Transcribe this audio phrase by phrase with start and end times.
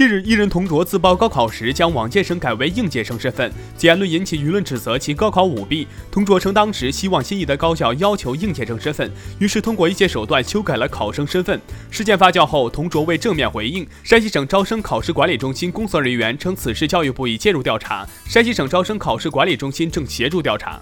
[0.00, 5.86] 近日，一人同桌自曝高考时将往届生改为应届生身份，其言论引起舆论指责其高考舞弊。
[6.10, 11.60] 同桌称当时希望心仪的高校要求应届生身份，于是通过一些手段修改了考生身份。
[11.90, 13.86] 事件发酵后，同桌未正面回应。
[14.02, 20.80] 山西省招生考试管理中心工作人员称，此事教育部已介入调查，山西省招生考试管理中心正协助调查。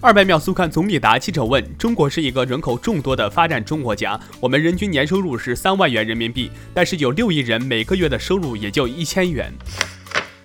[0.00, 9.52] 二百秒速看总理答记者问：中国是一个人口众多的发展中国家，我们人均年收入是三万元人民币，但是有六亿人每个月的收入也就一千元。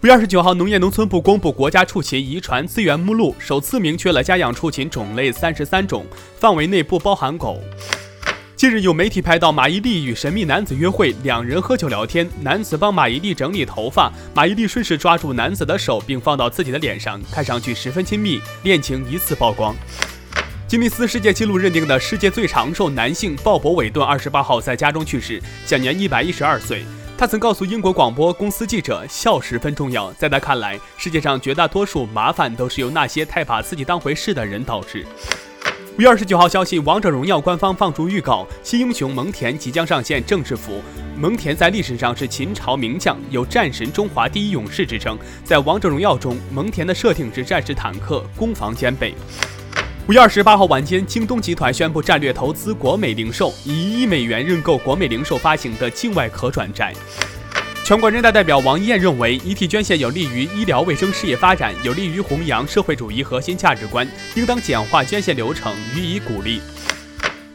[0.01, 6.03] 五月二十九号，农业农村部公布国家畜禽遗传资源目录，首次明确了家养畜禽种类三十三种，
[6.39, 7.61] 范围内不包含狗。
[8.63, 19.75] 近日有媒体拍到马伊琍与神秘男子约会，两人喝酒聊天，男子帮马伊琍整理头发，马伊琍顺势抓住男子的手，并放到自己的脸上，看上去十分亲密，恋情疑似曝光。
[20.65, 26.85] 吉尼斯世界纪录认定的世界最长寿男性鲍勃·韦顿二十八号在家中去世，享年一百一十二岁。
[27.17, 35.05] 他曾告诉英国广播公司记者：“笑十分重要，在他看来，世界上绝大多数麻烦都是由那些太把自己当回事的人导致。”
[35.95, 40.81] 五月二十九号，消息，《王者荣耀》官方放出预告，新英雄蒙恬即将上线正式服。
[41.15, 45.15] 蒙恬在历史上是秦朝名将，有“战神中华第一勇士”之称。
[45.43, 49.13] 在《王者荣耀》中，蒙恬的设定是战士坦克，攻防兼备。
[50.07, 56.91] 五月二十八号晚间，京东集团宣布战略投资国美零售，以一亿美元认购国美零售发行的境外可转债。
[57.85, 66.61] 全国人大代表王一燕认为，遗体捐献有利于医疗卫生事业发展，有利于弘扬社会主义核心价值观，应当简化捐献流程，予以鼓励。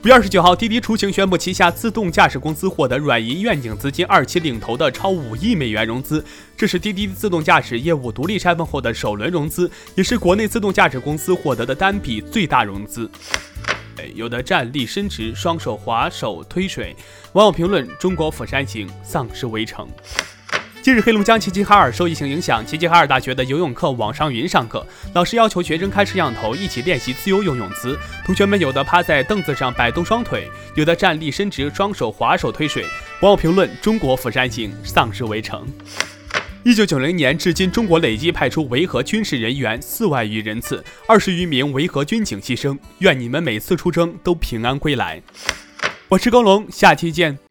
[0.04, 6.22] 五月二十九号，滴滴出行宣布旗下自动驾驶公司获得软银愿景资金二期领投的超五亿美元融资，
[6.58, 13.10] 这是滴滴自动驾驶业务独立拆分后的首轮融资，也是国内自动驾驶公司获得的单笔最大融资。
[14.14, 16.94] 有的站立伸直，双手划手推水。
[17.32, 19.88] 网友评论：中国釜山行，丧尸围城。
[20.80, 27.98] 近日，黑龙江齐齐哈尔受疫情影响，齐齐哈尔大学的游泳课网上云上课，老师要求学生开摄像头，一起练习自由游泳姿。
[28.24, 32.84] 同学们有的趴在凳子上摆动双腿，有的站立伸直双手划手推水。
[33.20, 35.67] 网友评论：中国釜山行，丧尸围城。
[36.64, 42.77] 一九九零年至今，中国累计派出维和军事人员四万余人次，二十余名维和军警牺牲。
[42.98, 45.23] 愿你们每次出征都平安归来。
[46.08, 47.48] 我是高龙，下期见。